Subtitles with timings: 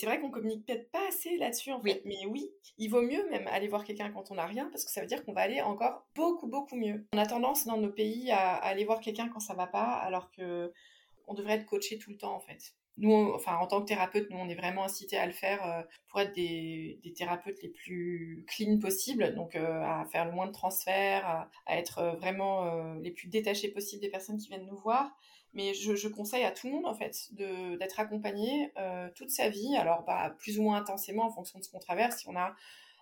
[0.00, 2.00] c'est vrai qu'on communique peut-être pas assez là-dessus en fait.
[2.06, 4.90] Mais oui, il vaut mieux même aller voir quelqu'un quand on n'a rien parce que
[4.90, 7.06] ça veut dire qu'on va aller encore beaucoup beaucoup mieux.
[7.12, 10.30] On a tendance dans nos pays à, aller voir quelqu'un quand ça va pas, alors
[10.30, 10.72] que
[11.26, 12.72] on devrait être coaché tout le temps en fait.
[12.96, 15.82] Nous, enfin en tant que thérapeute, nous on est vraiment incités à le faire euh,
[16.08, 20.52] pour être des, thérapeutes les plus clean possibles, donc euh, à faire le moins de
[20.52, 21.26] transferts,
[21.66, 25.14] à, être euh, vraiment les plus détachés possibles des personnes qui viennent nous voir.
[25.52, 29.76] Mais je, conseille à tout le monde en fait d'être accompagné euh, toute sa vie.
[29.76, 32.18] Alors bah, plus ou moins intensément en fonction de ce qu'on traverse.
[32.18, 32.54] Si on a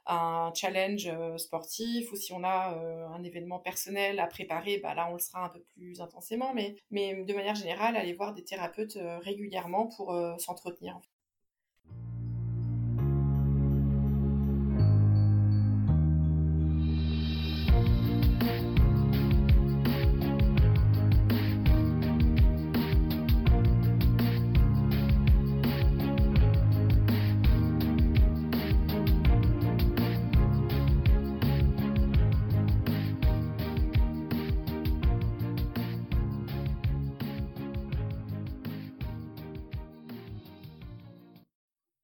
[0.06, 4.95] un challenge euh, sportif ou si on a euh, un événement personnel à préparer, bah
[4.95, 6.55] là on le sera un peu plus intensément.
[6.55, 11.01] Mais de manière générale, aller voir des thérapeutes régulièrement pour s'entretenir.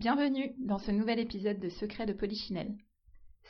[0.04, 2.76] Bienvenue dans ce nouvel épisode de Secret de Polichinelle.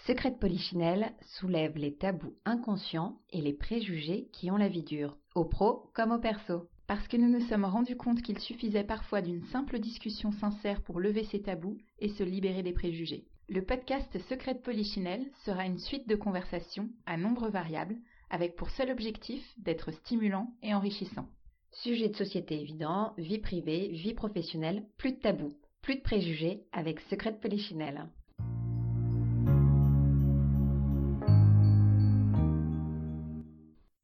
[0.07, 5.19] Secret de Polichinelle soulève les tabous inconscients et les préjugés qui ont la vie dure,
[5.35, 6.69] au pro comme au perso.
[6.87, 11.01] Parce que nous nous sommes rendus compte qu'il suffisait parfois d'une simple discussion sincère pour
[11.01, 13.25] lever ces tabous et se libérer des préjugés.
[13.49, 17.97] Le podcast Secret de Polichinelle sera une suite de conversations à nombre variables,
[18.31, 21.27] avec pour seul objectif d'être stimulant et enrichissant.
[21.73, 25.53] Sujet de société évident, vie privée, vie professionnelle, plus de tabous.
[25.85, 28.09] Plus de préjugés avec Secret de Polichinelle.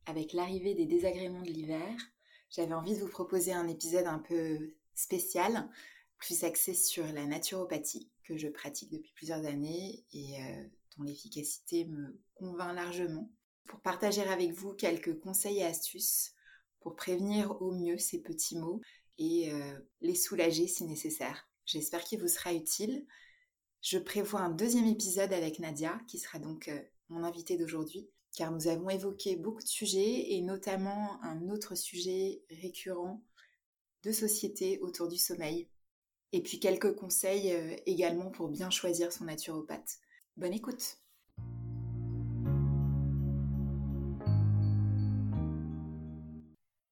[0.04, 1.88] Avec l'arrivée des désagréments de l'hiver,
[2.50, 5.70] j'avais envie de vous proposer un épisode un peu spécial,
[6.18, 10.64] plus axé sur la naturopathie, que je pratique depuis plusieurs années et euh,
[10.98, 13.32] dont l'efficacité me convainc largement,
[13.66, 16.34] pour partager avec vous quelques conseils et astuces
[16.80, 18.82] pour prévenir au mieux ces petits maux
[19.16, 21.49] et euh, les soulager si nécessaire.
[21.70, 23.06] J'espère qu'il vous sera utile.
[23.80, 28.50] Je prévois un deuxième épisode avec Nadia, qui sera donc euh, mon invitée d'aujourd'hui, car
[28.50, 33.22] nous avons évoqué beaucoup de sujets, et notamment un autre sujet récurrent
[34.02, 35.68] de société autour du sommeil.
[36.32, 39.98] Et puis quelques conseils euh, également pour bien choisir son naturopathe.
[40.36, 40.98] Bonne écoute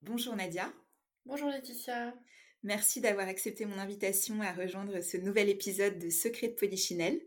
[0.02, 0.72] Bonjour Nadia.
[1.26, 2.14] Bonjour Laetitia.
[2.64, 7.20] Merci d'avoir accepté mon invitation à rejoindre ce nouvel épisode de Secret de Polichinelle.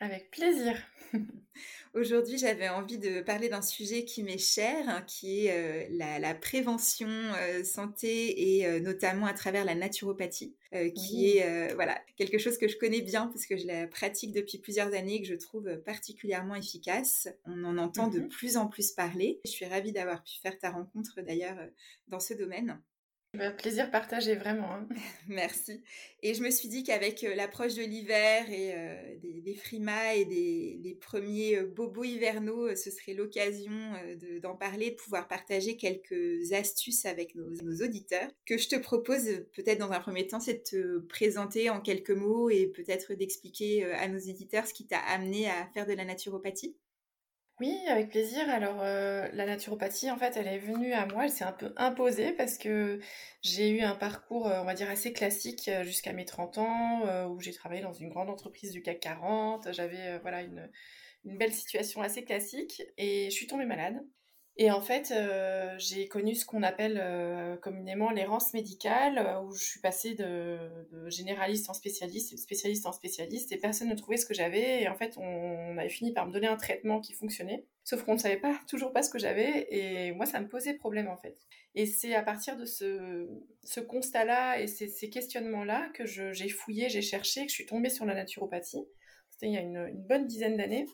[0.00, 0.76] Avec plaisir.
[1.94, 6.34] Aujourd'hui, j'avais envie de parler d'un sujet qui m'est cher, hein, qui est euh, la,
[6.34, 10.56] prévention euh, santé et euh, notamment à travers la naturopathie,
[10.96, 14.58] qui est voilà quelque chose que je connais bien parce que je la pratique depuis
[14.58, 17.28] plusieurs années et que je trouve particulièrement efficace.
[17.44, 18.28] On en entend de mhm.
[18.28, 19.40] plus en plus parler.
[19.44, 21.58] Je suis ravie d'avoir pu faire ta rencontre d'ailleurs
[22.08, 22.82] dans ce domaine.
[23.34, 24.72] Bah, plaisir partagé, vraiment.
[24.72, 24.86] Hein.
[25.28, 25.82] Merci.
[26.22, 30.24] Et je me suis dit qu'avec euh, l'approche de l'hiver et euh, des, frimas et
[30.24, 33.72] des premiers euh, bobos hivernaux, ce serait l'occasion
[34.40, 38.28] d'en parler, de pouvoir partager quelques astuces avec nos, nos auditeurs.
[38.46, 39.24] Que je te propose
[39.54, 43.84] peut-être dans un premier temps, c'est de te présenter en quelques mots et peut-être d'expliquer
[43.84, 46.76] à nos éditeurs ce qui t'a amené à faire de la naturopathie.
[47.60, 48.48] Oui, avec plaisir.
[48.50, 51.72] Alors euh, la naturopathie, en fait, elle est venue à moi, elle s'est un peu
[51.76, 52.98] imposée parce que
[53.42, 57.28] j'ai eu un parcours, euh, on va dire, assez classique euh, jusqu'à mes 30 ans,
[57.28, 59.72] où j'ai travaillé dans une grande entreprise du CAC 40.
[59.72, 60.68] J'avais voilà une,
[61.24, 64.00] une belle situation assez classique et je suis tombée malade.
[64.56, 69.52] Et en fait, euh, j'ai connu ce qu'on appelle euh, communément l'errance médicale, euh, où
[69.52, 70.58] je suis passée de,
[71.08, 74.82] généraliste en spécialiste, spécialiste en spécialiste, et personne ne trouvait ce que j'avais.
[74.82, 78.14] Et en fait, on, avait fini par me donner un traitement qui fonctionnait, sauf qu'on
[78.14, 79.66] ne savait pas toujours pas ce que j'avais.
[79.70, 81.36] Et moi, ça me posait problème en fait.
[81.74, 87.02] Et c'est à partir de ce, constat-là et ces, ces questionnements-là que j'ai fouillé, j'ai
[87.02, 88.86] cherché, que je suis tombée sur la naturopathie.
[89.30, 90.86] C'était il y a une bonne dizaine d'années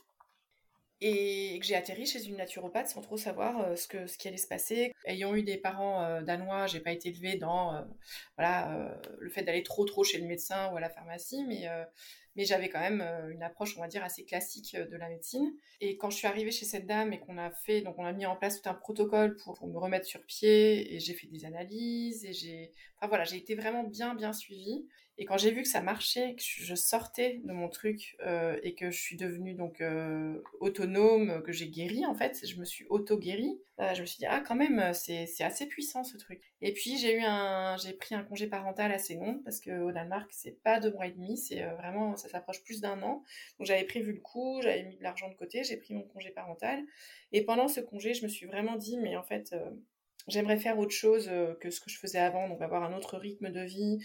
[1.00, 4.28] et que j'ai atterri chez une naturopathe sans trop savoir euh, ce que ce qui
[4.28, 4.92] allait se passer.
[5.04, 7.82] Ayant eu des parents euh, danois, j'ai pas été élevée dans euh,
[8.36, 11.66] voilà le fait d'aller trop trop chez le médecin ou à la pharmacie, mais
[12.36, 15.52] mais j'avais quand même une approche on va dire assez classique de la médecine.
[15.80, 18.12] Et quand je suis arrivée chez cette dame et qu'on a fait donc on a
[18.12, 21.26] mis en place tout un protocole pour, pour me remettre sur pied et j'ai fait
[21.26, 24.86] des analyses et j'ai enfin voilà j'ai été vraiment bien bien suivie
[25.18, 28.74] Et quand j'ai vu que ça marchait, que je sortais de mon truc euh, et
[28.74, 32.86] que je suis devenue donc euh, autonome, que j'ai guéri en fait, je me suis
[32.88, 36.40] auto-guérie, euh, je me suis dit ah quand même c'est assez puissant ce truc.
[36.62, 39.92] Et puis j'ai eu un j'ai pris un congé parental assez long parce que au
[39.92, 43.22] Danemark c'est pas deux mois et demi, c'est vraiment ça s'approche plus d'un an.
[43.58, 46.30] Donc j'avais prévu le coup, j'avais mis de l'argent de côté, j'ai pris mon congé
[46.30, 46.82] parental
[47.32, 49.54] et pendant ce congé je me suis vraiment dit mais en fait
[50.28, 51.30] j'aimerais faire autre chose
[51.60, 53.98] que ce que je faisais avant, donc avoir un autre rythme de vie,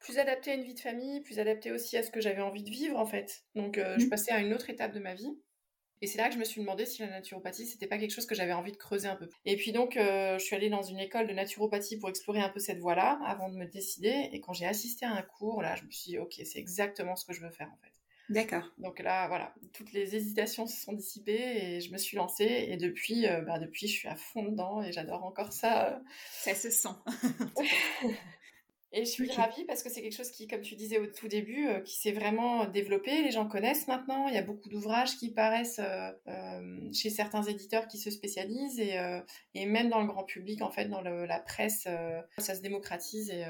[0.00, 2.64] plus adapté à une vie de famille, plus adapté aussi à ce que j'avais envie
[2.64, 3.44] de vivre en fait.
[3.54, 4.08] Donc euh, je mmh.
[4.08, 5.38] passais à une autre étape de ma vie.
[6.02, 8.24] Et c'est là que je me suis demandé si la naturopathie, c'était pas quelque chose
[8.24, 9.28] que j'avais envie de creuser un peu.
[9.44, 12.48] Et puis donc, euh, je suis allée dans une école de naturopathie pour explorer un
[12.48, 14.30] peu cette voie-là, avant de me décider.
[14.32, 17.16] Et quand j'ai assisté à un cours, là, je me suis dit, ok, c'est exactement
[17.16, 17.92] ce que je veux faire en fait.
[18.30, 18.62] D'accord.
[18.78, 22.66] Donc là, voilà, toutes les hésitations se sont dissipées et je me suis lancée.
[22.68, 26.00] Et depuis, euh, bah, depuis, je suis à fond dedans et j'adore encore ça.
[26.30, 26.88] Ça se sent.
[28.92, 31.28] Et je suis ravie parce que c'est quelque chose qui, comme tu disais au tout
[31.28, 33.22] début, euh, qui s'est vraiment développé.
[33.22, 34.26] Les gens connaissent maintenant.
[34.26, 38.98] Il y a beaucoup d'ouvrages qui paraissent euh, chez certains éditeurs qui se spécialisent et,
[39.54, 41.86] et, même dans le grand public, en fait, dans la presse,
[42.38, 43.44] ça se démocratise et,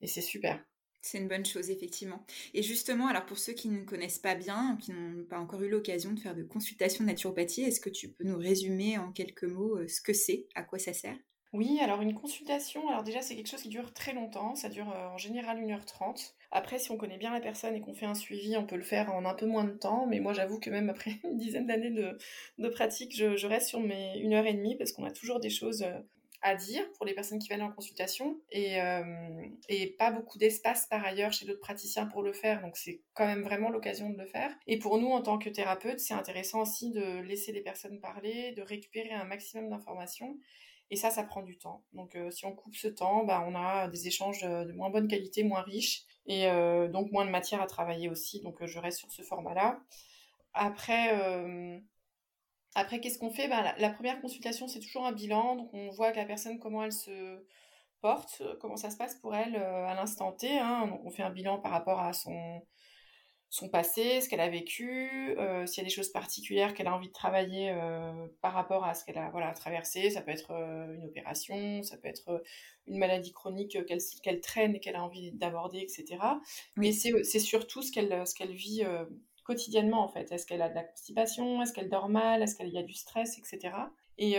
[0.00, 0.58] et c'est super.
[1.02, 2.24] C'est une bonne chose, effectivement.
[2.54, 5.68] Et justement, alors pour ceux qui ne connaissent pas bien, qui n'ont pas encore eu
[5.68, 9.44] l'occasion de faire de consultation de naturopathie, est-ce que tu peux nous résumer en quelques
[9.44, 11.16] mots ce que c'est, à quoi ça sert?
[11.52, 14.88] Oui, alors une consultation, alors déjà c'est quelque chose qui dure très longtemps, ça dure
[14.88, 16.34] euh, en général 1h30.
[16.52, 18.84] Après, si on connaît bien la personne et qu'on fait un suivi, on peut le
[18.84, 21.66] faire en un peu moins de temps, mais moi j'avoue que même après une dizaine
[21.66, 25.98] d'années de, pratique, je, reste sur mes 1h30 parce qu'on a toujours des choses euh,
[26.42, 29.02] à dire pour les personnes qui viennent en consultation et, euh,
[29.68, 33.26] et pas beaucoup d'espace par ailleurs chez d'autres praticiens pour le faire, donc c'est quand
[33.26, 34.50] même vraiment l'occasion de le faire.
[34.66, 38.52] Et pour nous, en tant que thérapeute, c'est intéressant aussi de laisser les personnes parler,
[38.52, 40.36] de récupérer un maximum d'informations
[40.90, 41.84] et ça, ça prend du temps.
[41.92, 45.06] Donc, euh, si on coupe ce temps, bah, on a des échanges de, moins bonne
[45.06, 48.40] qualité, moins riches, et euh, donc moins de matière à travailler aussi.
[48.40, 49.80] Donc, je reste sur ce format-là.
[50.52, 51.16] Après,
[52.74, 53.48] après qu'est-ce qu'on fait?
[53.48, 55.56] Bah, la, première consultation, c'est toujours un bilan.
[55.56, 57.44] Donc, on voit que la personne, comment elle se
[58.00, 60.58] porte, comment ça se passe pour elle à l'instant T.
[60.58, 60.86] Hein.
[60.86, 62.62] Donc, on fait un bilan par rapport à son
[63.50, 66.94] son passé, ce qu'elle a vécu, euh, s'il y a des choses particulières qu'elle a
[66.94, 70.08] envie de travailler euh, par rapport à ce qu'elle a voilà, traversé.
[70.10, 72.44] Ça peut être euh, une opération, ça peut être
[72.86, 73.76] une maladie chronique
[74.22, 76.18] qu'elle traîne et qu'elle a envie d'aborder, etc.
[76.76, 78.84] Mais c'est surtout ce qu'elle qu'elle vit
[79.50, 80.30] quotidiennement, en fait.
[80.32, 81.62] Est-ce qu'elle a de la constipation?
[81.62, 82.42] Est-ce qu'elle dort mal?
[82.42, 83.74] Est-ce qu'il y a du stress, etc.
[84.18, 84.36] Et,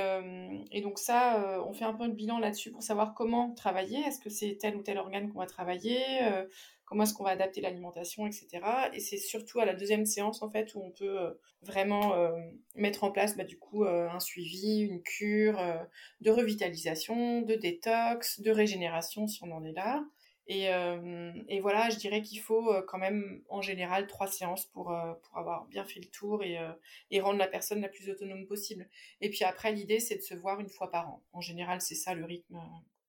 [0.71, 3.99] et, donc ça, on fait un peu de bilan là-dessus pour savoir comment travailler.
[4.01, 5.99] Est-ce que c'est tel ou tel organe qu'on va travailler?
[6.91, 8.49] Comment est-ce qu'on va adapter l'alimentation, etc.
[8.91, 11.31] Et c'est surtout à la deuxième séance, en fait, où on peut euh,
[11.61, 12.31] vraiment euh,
[12.75, 15.57] mettre en place, bah, du coup, euh, un suivi, une cure
[16.19, 20.03] de revitalisation, de détox, de régénération, si on en est là.
[20.47, 20.65] Et,
[21.47, 24.93] et voilà, je dirais qu'il faut quand même, en général, trois séances pour,
[25.23, 26.57] pour avoir bien fait le tour et,
[27.09, 28.89] et rendre la personne la plus autonome possible.
[29.21, 31.23] Et puis après, l'idée, c'est de se voir une fois par an.
[31.31, 32.59] En général, c'est ça le rythme.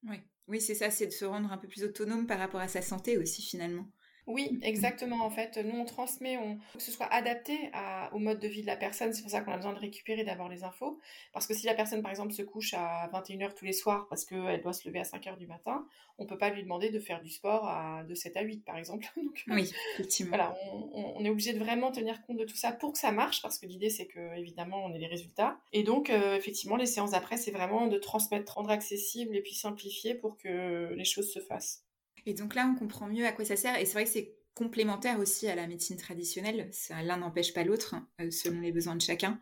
[0.08, 0.16] Oui.
[0.48, 2.82] Oui, c'est ça, c'est de se rendre un peu plus autonome par rapport à sa
[2.82, 3.86] santé aussi finalement.
[4.26, 5.24] Oui, exactement.
[5.24, 6.56] En fait, nous, on transmet, on...
[6.74, 7.70] que ce soit adapté
[8.12, 9.12] au mode de vie de la personne.
[9.12, 11.00] C'est pour ça qu'on a besoin de récupérer d'abord les infos.
[11.32, 14.24] Parce que si la personne, par exemple, se couche à 21h tous les soirs parce
[14.24, 15.84] qu'elle doit se lever à 5h du matin,
[16.18, 18.04] on peut pas lui demander de faire du sport à...
[18.04, 19.06] de 7 à 8, par exemple.
[19.48, 20.36] oui, effectivement.
[20.36, 23.42] Voilà, on, est obligé de vraiment tenir compte de tout ça pour que ça marche,
[23.42, 25.58] parce que l'idée, c'est que, évidemment, on ait les résultats.
[25.72, 29.54] Et donc, euh, effectivement, les séances d'après, c'est vraiment de transmettre, rendre accessible et puis
[29.54, 31.84] simplifier pour que les choses se fassent.
[32.26, 33.78] Et donc là, on comprend mieux à quoi ça sert.
[33.78, 36.70] Et c'est vrai que c'est complémentaire aussi à la médecine traditionnelle.
[37.02, 39.40] L'un n'empêche pas l'autre, euh, selon les besoins de chacun.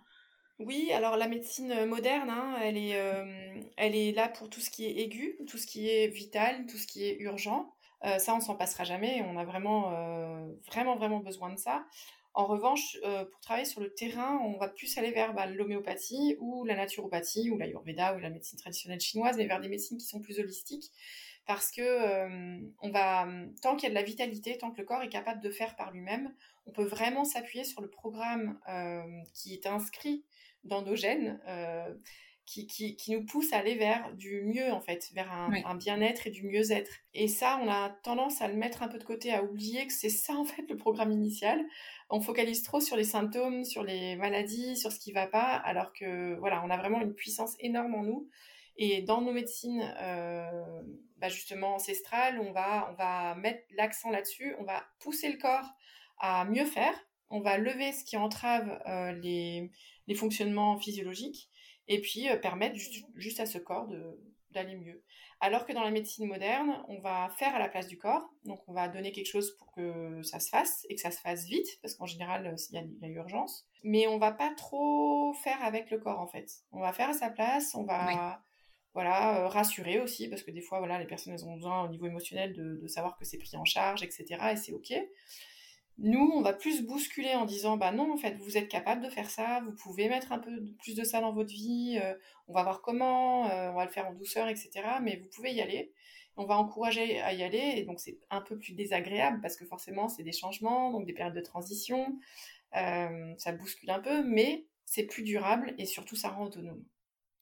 [0.59, 4.69] Oui, alors la médecine moderne, hein, elle, est, euh, elle est là pour tout ce
[4.69, 7.73] qui est aigu, tout ce qui est vital, tout ce qui est urgent.
[8.05, 9.23] Euh, ça, on s'en passera jamais.
[9.27, 9.91] On a vraiment,
[10.67, 11.85] vraiment, vraiment besoin de ça.
[12.35, 16.65] En revanche, pour travailler sur le terrain, on va plus aller vers bah, l'homéopathie ou
[16.65, 20.21] la naturopathie ou l'ayurveda ou la médecine traditionnelle chinoise, mais vers des médecines qui sont
[20.21, 20.93] plus holistiques
[21.47, 23.27] parce que euh, on va
[23.63, 25.77] tant qu'il y a de la vitalité, tant que le corps est capable de faire
[25.77, 26.33] par lui-même,
[26.67, 29.03] on peut vraiment s'appuyer sur le programme euh,
[29.35, 30.25] qui est inscrit
[30.65, 31.41] dans nos gènes.
[31.49, 31.93] Euh,
[32.47, 35.77] qui, qui, qui, nous pousse à aller vers du mieux en fait, vers un, un
[35.77, 36.91] bien-être et du mieux-être.
[37.15, 39.93] Et ça, on a tendance à le mettre un peu de côté, à oublier que
[39.93, 41.65] c'est ça en fait le programme initial.
[42.09, 45.93] On focalise trop sur les symptômes, sur les maladies, sur ce qui va pas, alors
[45.93, 48.29] que voilà, on a vraiment une puissance énorme en nous.
[48.83, 50.83] Et dans nos médecines euh,
[51.19, 55.69] bah, justement ancestrales, on va, on va mettre l'accent là-dessus, on va pousser le corps
[56.19, 56.95] à mieux faire,
[57.29, 59.71] on va lever ce qui entrave euh, les,
[60.07, 61.51] les, fonctionnements physiologiques,
[61.89, 62.75] et puis euh, permettre
[63.17, 63.87] juste, à ce corps
[64.51, 65.05] d'aller mieux.
[65.41, 68.67] Alors que dans la médecine moderne, on va faire à la place du corps, donc
[68.67, 71.45] on va donner quelque chose pour que ça se fasse et que ça se fasse
[71.45, 73.69] vite, parce qu'en général, il y, a, urgence.
[73.85, 76.51] Mais on va pas trop faire avec le corps en fait.
[76.73, 78.41] On va faire à sa place, on va
[78.95, 82.07] voilà rassurer aussi, parce que des fois, voilà, les personnes elles ont besoin au niveau
[82.07, 84.27] émotionnel de, savoir que c'est pris en charge, etc.
[84.53, 84.93] Et c'est ok.
[85.99, 89.11] Nous, on va plus bousculer en disant bah non, en fait, vous êtes capable de
[89.11, 92.15] faire ça, vous pouvez mettre un peu plus de ça dans votre vie, euh,
[92.49, 94.71] on va voir comment, euh, on va le faire en douceur, etc.
[95.03, 95.93] Mais vous pouvez y aller.
[96.37, 99.67] On va encourager à y aller, et donc c'est un peu plus désagréable parce que
[99.67, 102.19] forcément, c'est des changements, donc des périodes de transition,
[102.77, 106.83] euh, ça bouscule un peu, mais c'est plus durable et surtout ça rend autonome.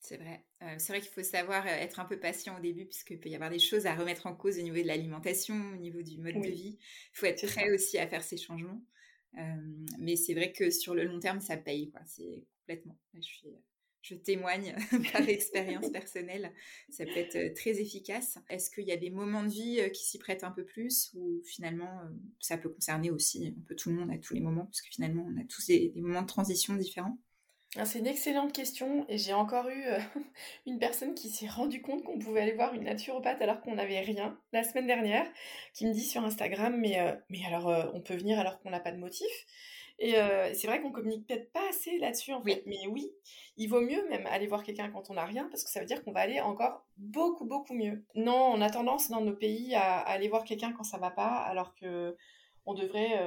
[0.00, 0.44] C'est vrai.
[0.62, 3.28] Euh, c'est vrai qu'il faut savoir euh, être un peu patient au début, puisqu'il peut
[3.28, 6.18] y avoir des choses à remettre en cause au niveau de l'alimentation, au niveau du
[6.18, 6.78] mode de vie.
[6.80, 8.82] Il faut être prêt aussi à faire ces changements.
[9.38, 9.40] Euh,
[9.98, 11.92] mais c'est vrai que sur le long terme, ça paye.
[12.06, 12.96] C'est complètement.
[13.14, 13.48] Je,
[14.02, 14.74] je témoigne
[15.12, 16.52] par expérience personnelle.
[16.88, 18.38] Ça peut être très efficace.
[18.48, 21.42] Est-ce qu'il y a des moments de vie qui s'y prêtent un peu plus ou
[21.44, 22.02] finalement
[22.38, 24.88] ça peut concerner aussi un peu tout le monde à tous les moments, parce que
[24.88, 27.18] finalement on a tous des moments de transition différents?
[27.84, 29.98] C'est une excellente question et j'ai encore eu euh,
[30.66, 34.00] une personne qui s'est rendu compte qu'on pouvait aller voir une naturopathe alors qu'on n'avait
[34.00, 35.26] rien la semaine dernière,
[35.74, 38.70] qui me dit sur Instagram mais, euh, mais alors euh, on peut venir alors qu'on
[38.70, 39.28] n'a pas de motif?
[40.00, 40.14] Et
[40.54, 43.10] c'est vrai qu'on communique peut-être pas assez là-dessus en fait, mais oui,
[43.56, 45.86] il vaut mieux même aller voir quelqu'un quand on n'a rien parce que ça veut
[45.86, 48.04] dire qu'on va aller encore beaucoup beaucoup mieux.
[48.14, 51.38] Non, on a tendance dans nos pays à, aller voir quelqu'un quand ça va pas
[51.38, 52.16] alors que
[52.64, 53.18] on devrait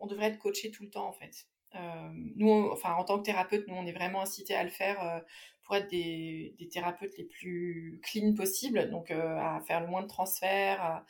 [0.00, 1.46] on devrait être coaché tout le temps en fait.
[1.74, 5.02] Euh, nous, enfin, en tant que thérapeute, nous, on est vraiment incités à le faire
[5.02, 5.20] euh,
[5.64, 10.06] pour être des, thérapeutes les plus clean possibles, donc euh, à faire le moins de
[10.06, 11.04] transferts, à,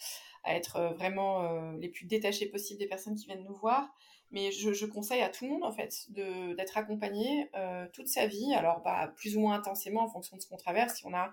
[0.49, 3.93] être vraiment les plus détachés possibles des personnes qui viennent nous voir.
[4.31, 7.51] Mais je, conseille à tout le monde, en fait, d'être accompagné
[7.93, 10.99] toute sa vie, alors bah, plus ou moins intensément en fonction de ce qu'on traverse.
[10.99, 11.33] Si on a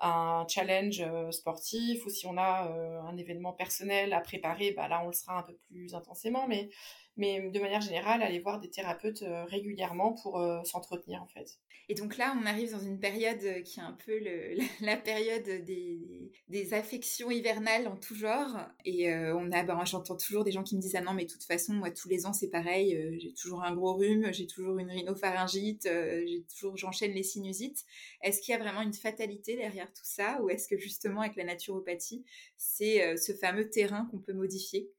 [0.00, 2.70] un challenge sportif ou si on a
[3.08, 6.68] un événement personnel à préparer, bah là on le sera un peu plus intensément, mais
[7.16, 11.58] mais de manière générale, aller voir des thérapeutes euh, régulièrement pour euh, s'entretenir en fait.
[11.88, 14.18] Et donc là, on arrive dans une période euh, qui est un peu
[14.80, 18.56] la, période des, affections hivernales en tout genre.
[18.84, 21.30] Et on a, ben, j'entends toujours des gens qui me disent ah non mais de
[21.30, 24.78] toute façon moi tous les ans c'est pareil, j'ai toujours un gros rhume, j'ai toujours
[24.78, 27.84] une rhinopharyngite, j'ai toujours j'enchaîne les sinusites.
[28.22, 30.40] Est-ce qu'il y a vraiment une fatalité derrière tout ça?
[30.42, 32.24] Ou est-ce que justement avec la naturopathie
[32.56, 34.90] c'est ce fameux terrain qu'on peut modifier?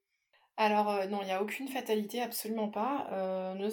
[0.61, 3.07] Alors euh, non, il n'y a aucune fatalité, absolument pas.
[3.11, 3.69] Euh,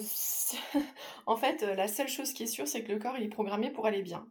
[1.27, 3.29] en fait, euh, la seule chose qui est sûre, c'est que le corps il est
[3.29, 4.27] programmé pour aller bien.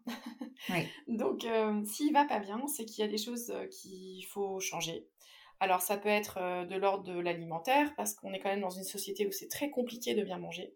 [1.06, 1.46] Donc,
[1.86, 5.06] s'il va pas bien, c'est qu'il y a des choses qu'il faut changer.
[5.60, 8.84] Alors, ça peut être de l'ordre de l'alimentaire, parce qu'on est quand même dans une
[8.84, 10.74] société où c'est très compliqué de bien manger.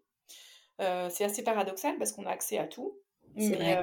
[0.79, 2.97] c'est assez paradoxal parce qu'on a accès à tout.
[3.35, 3.77] Mais,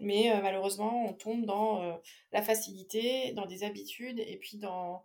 [0.00, 2.00] mais malheureusement, on tombe dans
[2.32, 5.04] la facilité, dans des habitudes et puis dans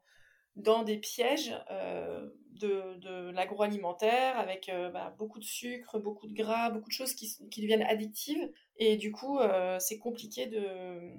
[0.55, 6.33] dans des pièges euh, de, de l'agroalimentaire avec euh, bah, beaucoup de sucre, beaucoup de
[6.33, 8.51] gras, beaucoup de choses qui, qui deviennent addictives.
[8.77, 11.12] Et du coup, euh, c'est compliqué de,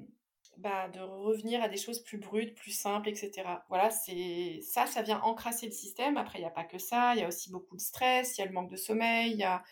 [0.59, 3.43] bah, de revenir à des choses plus brutes, plus simples, etc.
[3.69, 6.17] Voilà, c'est ça, ça vient encrasser le système.
[6.17, 8.41] Après, il n'y a pas que ça, il y a aussi beaucoup de stress, il
[8.41, 9.63] y a le manque de sommeil, il y a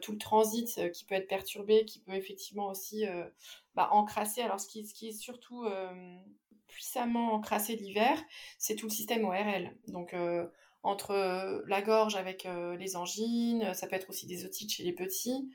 [0.00, 3.04] tout le transit qui peut être perturbé, qui peut effectivement aussi
[3.74, 4.40] bah, encrasser.
[4.40, 5.66] Alors, ce qui, ce qui est surtout
[6.72, 8.20] puissamment encrassé l'hiver,
[8.58, 9.76] c'est tout le système ORL.
[9.86, 10.46] Donc euh,
[10.82, 14.82] entre euh, la gorge avec euh, les angines, ça peut être aussi des otites chez
[14.82, 15.48] les petits,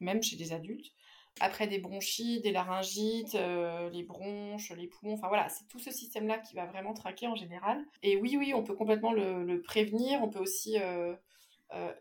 [0.00, 0.92] même chez les adultes.
[1.38, 6.38] Après des bronchites, des laryngites, les bronches, les poumons, enfin voilà, c'est tout ce système-là
[6.38, 7.84] qui va vraiment traquer en général.
[8.02, 10.76] Et oui, oui, on peut complètement le, prévenir, on peut aussi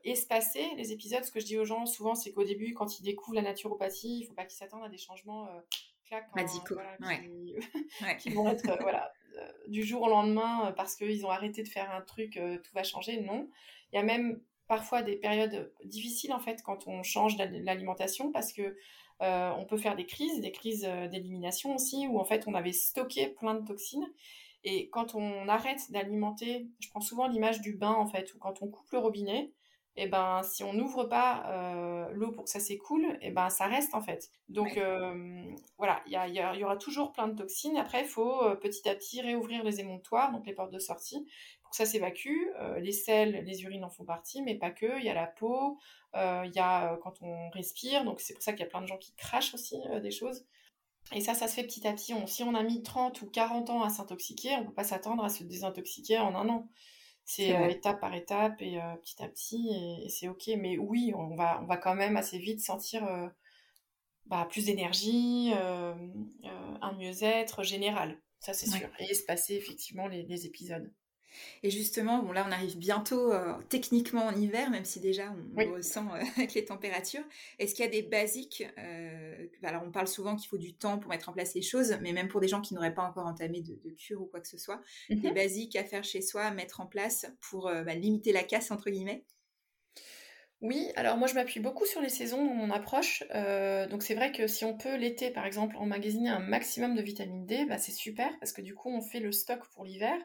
[0.05, 1.25] espacer les épisodes.
[1.25, 4.19] Ce que je dis aux gens souvent, c'est qu'au début, quand ils découvrent la naturopathie,
[4.19, 5.49] il ne faut pas qu'ils s'attendent à des changements
[8.19, 11.63] qui, vont être euh, voilà, euh, du jour au lendemain euh, parce qu'ils ont arrêté
[11.63, 13.21] de faire un truc, tout va changer.
[13.21, 13.49] Non.
[13.91, 18.51] Il y a même parfois des périodes difficiles en fait quand on change l'alimentation parce
[18.51, 18.75] que
[19.19, 20.81] on peut faire des crises, des crises
[21.11, 24.07] d'élimination aussi où en fait on avait stocké plein de toxines
[24.65, 28.63] et quand on arrête d'alimenter, je prends souvent l'image du bain en fait, où quand
[28.63, 29.51] on coupe le robinet,
[29.97, 33.65] et ben si on n'ouvre pas euh, l'eau pour que ça s'écoule, et ben ça
[33.65, 34.29] reste en fait.
[34.49, 35.45] Donc euh,
[35.77, 37.77] voilà, il y, aura toujours plein de toxines.
[37.77, 41.25] Après, il faut euh, petit à petit réouvrir les émonctoires, donc les portes de sortie,
[41.61, 42.49] pour que ça s'évacue.
[42.77, 44.99] les sels, les urines en font partie, mais pas que.
[44.99, 45.77] Il y a la peau,
[46.13, 48.87] il y a quand on respire, donc c'est pour ça qu'il y a plein de
[48.87, 50.45] gens qui crachent aussi des choses.
[51.13, 52.13] Et ça, ça se fait petit à petit.
[52.27, 55.23] si on a mis 30 ou 40 ans à s'intoxiquer, on ne peut pas s'attendre
[55.23, 56.67] à se désintoxiquer en un an.
[57.25, 59.69] C'est euh, étape par étape et euh, petit à petit
[60.03, 60.51] et, c'est ok.
[60.59, 63.27] Mais oui, on va, on va quand même assez vite sentir euh,
[64.27, 70.91] bah, plus d'énergie, un mieux-être général, ça c'est sûr, et espacer effectivement les épisodes.
[71.63, 75.73] Et justement, bon là on arrive bientôt euh, techniquement en hiver, même si déjà on,
[75.73, 77.23] ressent euh, avec les températures.
[77.59, 80.99] Est-ce qu'il y a des basiques euh, Alors on parle souvent qu'il faut du temps
[80.99, 83.27] pour mettre en place les choses, mais même pour des gens qui n'auraient pas encore
[83.27, 85.33] entamé de, cure ou quoi que ce soit, des mhm.
[85.33, 88.89] basiques à faire chez soi, à mettre en place pour bah, limiter la casse entre
[88.89, 89.23] guillemets?
[90.61, 93.23] Oui, alors moi je m'appuie beaucoup sur les saisons dans mon approche.
[93.35, 97.01] Euh, donc c'est vrai que si on peut l'été par exemple emmagasiner un maximum de
[97.01, 100.15] vitamine D, bah, c'est super parce que du coup on fait le stock pour l'hiver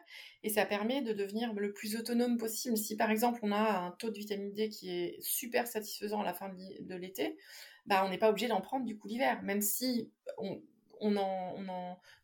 [0.45, 2.77] et ça permet de devenir le plus autonome possible.
[2.77, 6.25] Si par exemple on a un taux de vitamine D qui est super satisfaisant à
[6.25, 7.37] la fin de l'été,
[7.87, 10.63] bah, on n'est pas obligé d'en prendre du coup l'hiver, même si on,
[11.01, 11.55] on en,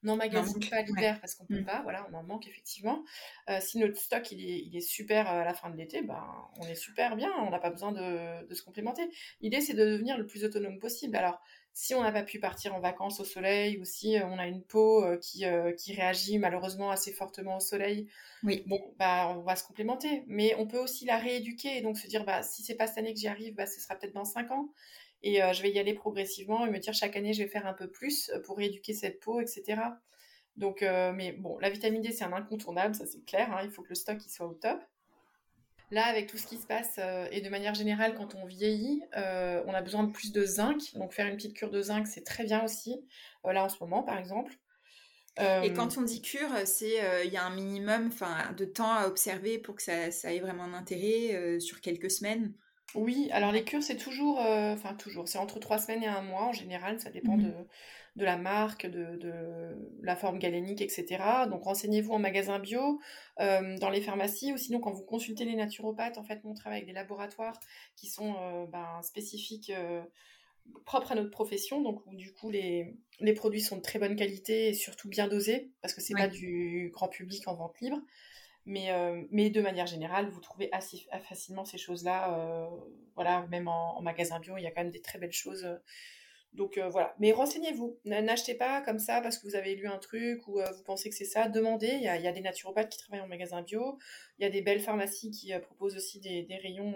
[0.05, 1.65] on emmagasine pas l'hiver parce qu'on peut mm.
[1.65, 3.05] pas, voilà, on en manque effectivement.
[3.51, 6.23] Euh, si notre stock il est, super euh, à la fin de l'été, ben
[6.61, 9.09] on est super bien, on n'a pas besoin de, se complémenter.
[9.41, 11.17] L'idée c'est de devenir le plus autonome possible.
[11.17, 11.41] Alors
[11.73, 14.47] si on n'a pas pu partir en vacances au soleil ou si euh, on a
[14.47, 15.45] une peau qui,
[15.77, 18.09] qui réagit malheureusement assez fortement au soleil,
[18.43, 18.63] oui.
[18.67, 20.25] bon, bah, on va se complémenter.
[20.27, 22.99] Mais on peut aussi la rééduquer et donc se dire, bah, si c'est pas cette
[22.99, 24.71] année que j'y arrive, bah, ce sera peut-être dans 5 ans
[25.23, 27.67] et euh, je vais y aller progressivement et me dire chaque année je vais faire
[27.67, 29.81] un peu plus euh, pour rééduquer cette peau, etc.
[30.57, 33.53] Donc, euh, mais bon, la vitamine D c'est un incontournable, ça c'est clair.
[33.53, 34.81] Hein, il faut que le stock il soit au top.
[35.93, 36.99] Là, avec tout ce qui se passe
[37.31, 40.81] et de manière générale, quand on vieillit, on a besoin de plus de zinc.
[40.95, 43.07] Donc, faire une petite cure de zinc, c'est très bien aussi.
[43.45, 44.53] là, en ce moment, par exemple.
[45.39, 48.11] Et quand on dit cure, c'est il y a un minimum,
[48.57, 52.53] de temps à observer pour que ça, ça ait vraiment un intérêt sur quelques semaines?
[52.95, 56.23] Oui, alors les cures, c'est toujours, euh, enfin toujours, c'est entre trois semaines et un
[56.23, 57.67] mois en général, ça dépend de, mmh
[58.17, 61.23] de la marque, de, de la forme galénique, etc.
[61.51, 62.99] Donc renseignez-vous en magasin bio,
[63.41, 66.79] euh, dans les pharmacies, ou sinon quand vous consultez les naturopathes, en fait, on travaille
[66.79, 67.61] avec des laboratoires
[67.95, 69.71] qui sont euh, ben, spécifiques,
[70.87, 74.17] propres à notre profession, donc où du coup les, les produits sont de très bonne
[74.17, 78.01] qualité et surtout bien dosés, parce que c'est pas du grand public en vente libre.
[78.67, 82.37] Mais, euh, mais de manière générale, vous trouvez assez facilement ces choses-là.
[82.37, 82.67] Euh,
[83.15, 85.65] voilà, même en, magasin bio, il y a quand même des très belles choses.
[85.65, 85.77] Euh.
[86.53, 87.15] Donc voilà.
[87.21, 87.99] Mais renseignez-vous.
[88.07, 91.15] N'achetez pas comme ça parce que vous avez lu un truc ou vous pensez que
[91.15, 91.49] c'est ça.
[91.49, 91.89] Demandez.
[91.89, 93.99] Il y, a, des naturopathes qui travaillent en magasin bio.
[94.39, 96.95] Il y a des belles pharmacies qui proposent aussi des, rayons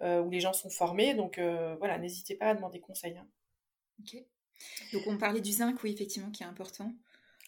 [0.00, 1.12] où les gens sont formés.
[1.12, 1.38] Donc
[1.78, 3.18] voilà, n'hésitez pas à demander conseil.
[3.18, 3.28] Hein.
[4.00, 4.16] Ok.
[4.94, 6.90] Donc on parlait du zinc, oui, effectivement, qui est important.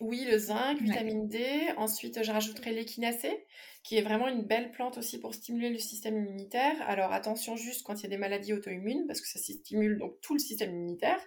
[0.03, 1.47] Oui, le zinc, vitamine D.
[1.77, 3.47] Ensuite, je rajouterai l'échinacée,
[3.85, 6.75] qui est vraiment une belle plante aussi pour stimuler le système immunitaire.
[6.89, 10.21] Alors attention juste quand il y a des maladies auto-immunes, parce que ça stimule donc
[10.21, 11.21] tout le système immunitaire.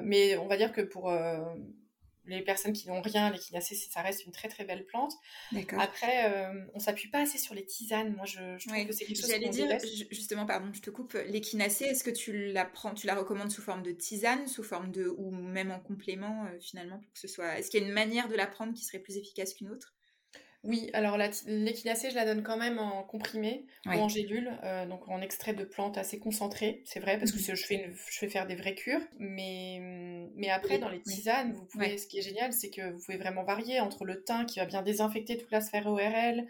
[0.00, 1.38] Mais on va dire que pour euh,
[2.26, 5.12] les personnes qui n'ont rien, l'échinacée, ça reste une très très belle plante.
[5.78, 8.14] Après, euh, on s'appuie pas assez sur les tisanes.
[8.14, 9.68] Moi, je, trouve que c'est quelque chose J'allais dire,
[10.10, 11.14] justement, pardon, je te coupe.
[11.26, 14.92] L'échinacée, est-ce que tu la prends, tu la recommandes sous forme de tisane, sous forme
[14.92, 17.58] de, ou même en complément euh, finalement pour que ce soit.
[17.58, 19.94] Est-ce qu'il y a une manière de la prendre qui serait plus efficace qu'une autre?
[20.64, 25.08] Oui, alors l'équinacée, je la donne quand même en comprimé ou en gélule, euh, donc
[25.08, 27.56] en extrait de plantes assez concentré, c'est vrai, parce que mhm.
[27.56, 29.00] je, fais je fais faire des vraies cures.
[29.18, 29.80] Mais,
[30.36, 33.18] mais après, dans les tisanes, vous pouvez, ce qui est génial, c'est que vous pouvez
[33.18, 36.46] vraiment varier entre le thym qui va bien désinfecter toute la sphère ORL,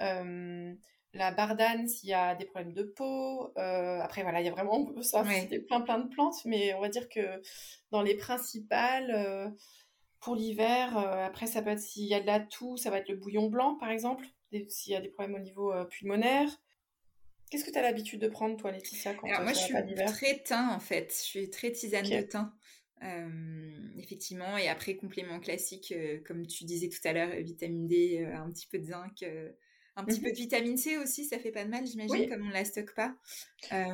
[0.00, 0.74] euh,
[1.14, 3.52] la bardane s'il y a des problèmes de peau.
[3.58, 5.22] Euh, après, voilà, il y a vraiment ça,
[5.68, 7.40] plein plein de plantes, mais on va dire que
[7.92, 9.54] dans les principales
[10.22, 12.98] pour l'hiver, euh, après, ça peut être s'il y a de la toux, ça va
[12.98, 14.24] être le bouillon blanc, par exemple,
[14.68, 16.48] s'il y a des problèmes au niveau euh, pulmonaire.
[17.50, 19.74] Qu'est-ce que tu as l'habitude de prendre, toi, Laetitia, quand Alors, moi, je suis
[20.06, 21.12] très thym, en fait.
[21.12, 22.52] Je suis très tisane de thym.
[23.02, 25.92] Euh, effectivement, et après, complément classique,
[26.24, 29.24] comme tu disais tout à l'heure, vitamine D, un petit peu de zinc.
[29.94, 30.32] Un petit peu mhm.
[30.32, 33.14] de vitamine C aussi, ça fait pas de mal, j'imagine, comme on la stocke pas.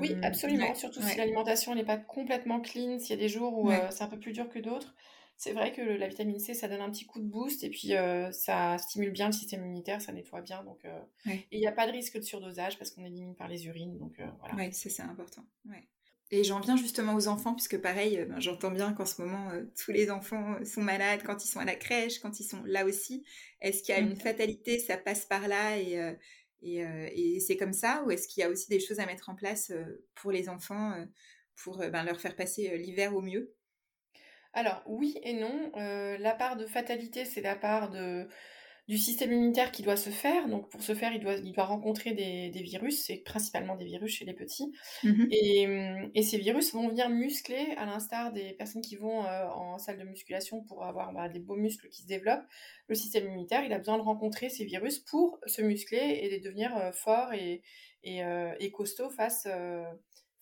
[0.00, 0.74] oui, absolument.
[0.74, 4.08] Surtout si l'alimentation n'est pas complètement clean, s'il y a des jours où c'est un
[4.08, 4.94] peu plus dur que d'autres
[5.38, 7.94] c'est vrai que la vitamine C, ça donne un petit coup de boost et puis
[7.94, 10.64] euh, ça stimule bien le système immunitaire, ça nettoie bien.
[10.64, 10.98] Donc, euh,
[11.29, 13.96] Et il n'y a pas de risque de surdosage parce qu'on élimine par les urines.
[13.98, 14.57] Donc, euh, voilà.
[14.57, 15.44] Oui, ça c'est important.
[16.33, 19.51] Et j'en viens justement aux enfants, puisque pareil, ben, j'entends bien qu'en ce moment,
[19.83, 22.85] tous les enfants sont malades quand ils sont à la crèche, quand ils sont là
[22.85, 23.24] aussi.
[23.61, 24.20] Est-ce qu'il y a une mmh.
[24.20, 26.16] fatalité, ça passe par là et,
[26.62, 29.37] et, c'est comme ça Ou est-ce qu'il y a aussi des choses à mettre en
[29.37, 29.72] place
[30.16, 30.92] pour les enfants
[31.55, 33.55] pour ben, leur faire passer l'hiver au mieux?
[34.52, 35.72] Alors oui et non.
[35.76, 38.28] Euh, la part de fatalité, c'est la part de,
[38.88, 40.48] du système immunitaire qui doit se faire.
[40.48, 44.12] Donc pour ce faire, il doit, il doit rencontrer des, virus, c'est principalement des virus
[44.16, 44.72] chez les petits.
[45.04, 45.26] Mmh
[46.14, 49.98] et, ces virus vont venir muscler, à l'instar des personnes qui vont euh, en salle
[49.98, 52.44] de musculation pour avoir bah, des beaux muscles qui se développent.
[52.88, 56.44] Le système immunitaire, il a besoin de rencontrer ces virus pour se muscler et de
[56.44, 57.62] devenir euh, fort et,
[58.02, 59.46] et, costaud face,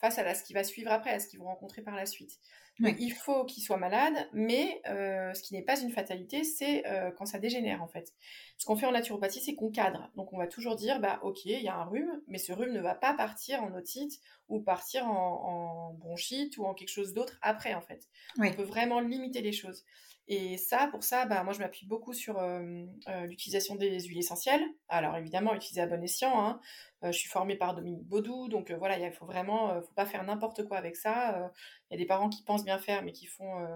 [0.01, 2.38] face à ce qui va suivre après, à ce qu'ils vont rencontrer par la suite.
[2.81, 7.11] Il faut qu'il soit malade, mais euh, ce qui n'est pas une fatalité, c'est euh,
[7.11, 8.12] quand ça dégénère en fait.
[8.59, 10.11] Ce qu'on fait en naturopathie, c'est qu'on cadre.
[10.16, 12.73] Donc on va toujours dire, bah ok, il y a un rhume, mais ce rhume
[12.73, 17.38] ne va pas partir en otite ou partir en, bronchite ou en quelque chose d'autre
[17.42, 18.09] après en fait.
[18.38, 19.85] On peut vraiment limiter les choses.
[20.29, 24.19] Et ça, pour ça, bah, moi, je m'appuie beaucoup sur euh, euh, l'utilisation des huiles
[24.19, 24.64] essentielles.
[24.88, 26.45] Alors, évidemment, utiliser à bon escient.
[26.45, 26.61] Hein.
[27.05, 30.25] Euh, je suis formée par Dominique Baudou, donc voilà, il faut vraiment, faut pas faire
[30.25, 31.53] n'importe quoi avec ça.
[31.88, 33.66] Il y a des parents qui pensent bien faire, mais qui font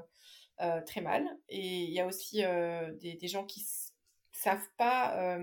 [0.87, 1.25] très mal.
[1.49, 2.43] Et il y a aussi
[3.01, 3.61] des, des, gens qui
[4.41, 5.39] savent pas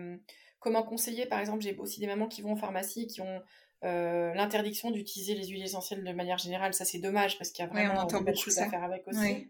[0.59, 1.25] comment conseiller.
[1.25, 3.41] Par exemple, j'ai aussi des mamans qui vont en pharmacie qui ont
[3.81, 6.73] l'interdiction d'utiliser les huiles essentielles de manière générale.
[6.73, 9.49] Ça, c'est dommage parce qu'il y a vraiment beaucoup de choses à faire avec aussi.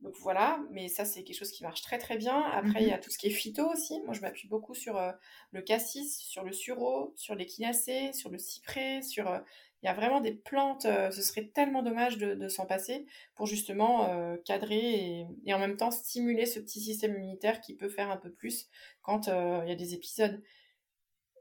[0.00, 2.42] Donc voilà, mais ça c'est quelque chose qui marche très très bien.
[2.52, 3.02] Après il y a mhm.
[3.02, 4.00] tout ce qui est phyto aussi.
[4.02, 5.12] Moi je m'appuie beaucoup sur euh,
[5.52, 9.38] le cassis, sur le sureau, sur l'échinacée, sur le cyprès, sur euh,
[9.84, 10.86] il y a vraiment des plantes.
[10.86, 15.90] Euh, ce serait tellement dommage de, s'en passer pour justement cadrer et, en même temps
[15.90, 18.68] stimuler ce petit système immunitaire qui peut faire un peu plus
[19.02, 20.42] quand il y a des épisodes.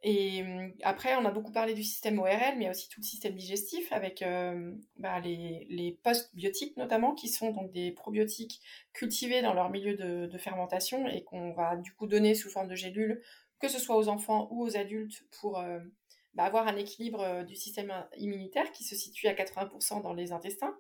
[0.04, 2.90] Et hum, après, on a beaucoup parlé du système ORL, mais il y a aussi
[2.90, 8.62] tout le système digestif avec euh, bah, les, post-biotiques notamment, qui sont donc des probiotiques
[8.92, 12.76] cultivés dans leur milieu de, fermentation et qu'on va du coup donner sous forme de
[12.76, 13.22] gélules,
[13.60, 15.80] que ce soit aux enfants ou aux adultes, pour euh,
[16.34, 20.32] bah, avoir un équilibre euh, du système immunitaire qui se situe à 80% dans les
[20.32, 20.76] intestins.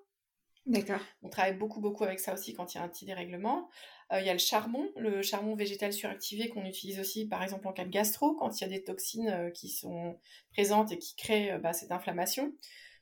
[0.65, 1.01] D'accord.
[1.21, 3.69] On travaille beaucoup, beaucoup avec ça aussi quand il y a un petit dérèglement.
[4.13, 7.67] Euh, il y a le charbon, le charbon végétal suractivé qu'on utilise aussi, par exemple,
[7.67, 10.17] en cas de gastro, quand il y a des toxines euh, qui sont
[10.53, 12.53] présentes et qui créent euh, bah, cette inflammation.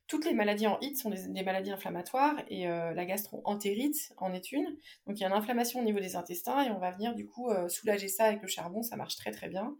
[0.07, 4.65] Toutes les maladies en HIT sont des, maladies inflammatoires et la gastro-entérite en est une.
[5.07, 7.25] Donc il y a une inflammation au niveau des intestins et on va venir du
[7.25, 9.73] coup soulager ça avec le charbon, ça marche très très bien.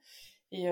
[0.51, 0.67] Et,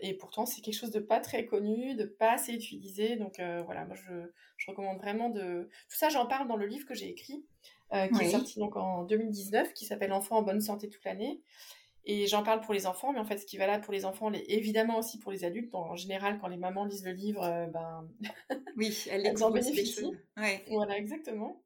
[0.00, 3.16] et pourtant, c'est quelque chose de pas très connu, de pas assez utilisé.
[3.16, 3.34] Donc
[3.66, 5.68] voilà, moi je, je, recommande vraiment de.
[5.90, 7.44] Tout ça, j'en parle dans le livre que j'ai écrit.
[7.94, 11.40] Euh, qui est sorti donc en 2019, qui s'appelle Enfants en bonne santé toute l'année.
[12.04, 14.04] Et j'en parle pour les enfants, mais en fait, ce qui est valable pour les
[14.04, 15.74] enfants, est évidemment aussi pour les adultes.
[15.74, 18.08] en général, quand les mamans lisent le livre, euh, ben,
[18.76, 20.12] oui, elles, en bénéficient.
[20.36, 20.64] Ouais.
[20.68, 21.62] Voilà, exactement.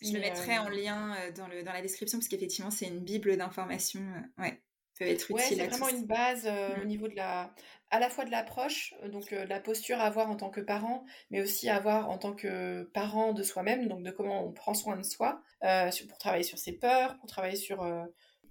[0.00, 3.00] Je le mettrai en euh, lien dans, le, dans la description, parce qu'effectivement, c'est une
[3.00, 4.06] bible d'informations.
[4.38, 4.60] ouais
[5.02, 5.58] peut être utile.
[5.58, 6.86] c'est vraiment une base au mmh.
[6.86, 7.52] niveau de la,
[7.92, 10.48] à la fois de l'approche, euh, donc euh, de la posture à avoir en tant
[10.48, 14.44] que parent, mais aussi à avoir en tant que parent de soi-même, donc de comment
[14.44, 17.86] on prend soin de soi, euh, pour travailler sur ses peurs, pour travailler sur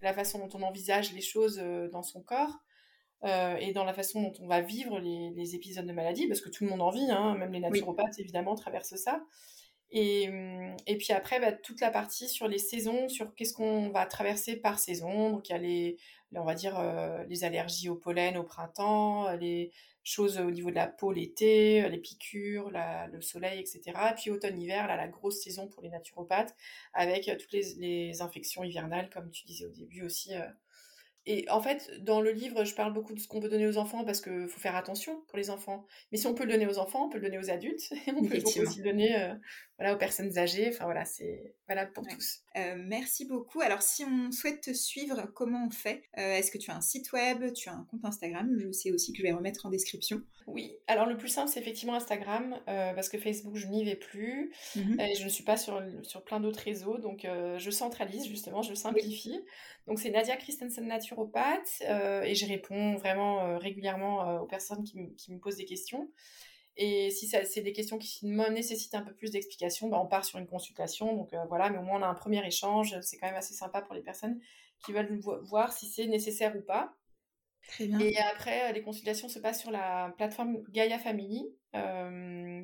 [0.01, 1.57] la façon dont on envisage les choses
[1.91, 2.59] dans son corps.
[3.23, 6.63] et dans la façon dont on va vivre les, épisodes de maladie, parce que tout
[6.63, 9.21] le monde en vit, hein, même les naturopathes évidemment traversent ça.
[9.91, 13.89] Et, hum, et puis après, bah, toute la partie sur les saisons, sur qu'est-ce qu'on
[13.89, 15.32] va traverser par saison.
[15.32, 15.97] Donc il y a les,
[16.34, 19.71] on va dire, euh, les allergies au pollen au printemps, euh, les
[20.04, 23.82] choses au niveau de la peau l'été, euh, les piqûres, le soleil, etc.
[24.12, 26.56] Et puis automne-hiver, là, la grosse saison pour les naturopathes,
[26.93, 30.34] avec toutes les, les, infections hivernales, comme tu disais au début aussi,
[31.27, 33.77] et en fait, dans le livre, je parle beaucoup de ce qu'on peut donner aux
[33.77, 35.86] enfants parce qu'il faut faire attention pour les enfants.
[36.12, 37.91] Mais si on peut le donner aux enfants, on peut le donner aux adultes.
[38.08, 39.36] Et on peut aussi le donner euh,
[39.81, 40.69] voilà, aux personnes âgées.
[40.69, 42.41] Enfin voilà, c'est valable pour tous.
[42.55, 43.61] Euh, merci beaucoup.
[43.61, 46.03] Alors, si on souhaite te suivre, comment on fait?
[46.17, 47.51] Euh, Est-ce que tu as un site web?
[47.53, 48.55] Tu as un compte Instagram?
[48.59, 50.21] Je sais aussi que je vais remettre en description.
[50.47, 54.51] Oui, alors le plus simple, c'est effectivement Instagram parce que Facebook, je n'y vais plus.
[54.75, 56.97] Mmh et je ne suis pas sur, sur plein d'autres réseaux.
[56.97, 59.39] Donc, je centralise justement, je simplifie.
[59.87, 64.83] Donc c'est Nadia Christensen naturopathe euh, et je réponds vraiment euh, régulièrement euh, aux personnes
[64.83, 66.09] qui, me posent des questions.
[66.77, 70.39] Et si c'est des questions qui nécessitent un peu plus d'explications, bah, on part sur
[70.39, 71.15] une consultation.
[71.15, 72.99] Donc voilà, mais au moins on a un premier échange.
[73.01, 74.39] C'est quand même assez sympa pour les personnes
[74.84, 76.93] qui veulent voir si c'est nécessaire ou pas.
[77.67, 77.99] Très bien.
[77.99, 81.45] Et après, les consultations se passent sur la plateforme Gaia Family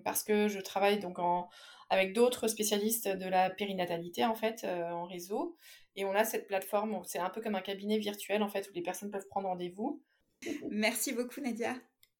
[0.03, 1.49] parce que je travaille donc en,
[1.89, 5.57] avec d'autres spécialistes de la périnatalité en fait en réseau
[5.97, 8.73] et on a cette plateforme, c'est un peu comme un cabinet virtuel en fait où
[8.73, 10.03] les personnes peuvent prendre rendez-vous.
[10.69, 11.75] Merci beaucoup Nadia.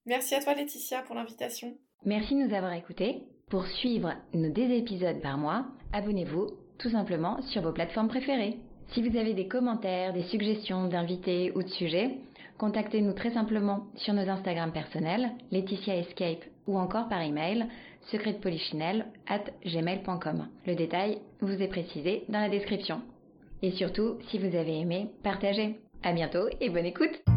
[0.08, 1.74] Merci à toi Laetitia pour l'invitation.
[2.06, 3.24] Merci de nous avoir écoutés.
[3.50, 6.48] Pour suivre nos deux épisodes par mois, abonnez-vous
[6.80, 8.58] tout simplement sur vos plateformes préférées.
[8.94, 12.12] Si vous avez des commentaires, des suggestions d'invités ou de sujets,
[12.58, 17.66] contactez-nous très simplement sur nos Instagram personnels, Laetitia Escape ou encore par email
[18.12, 20.48] secretpolichinelle at gmail.com.
[20.66, 23.02] Le détail vous est précisé dans la description.
[23.62, 25.80] Et surtout, si vous avez aimé, partagez.
[26.04, 27.37] À bientôt et bonne écoute!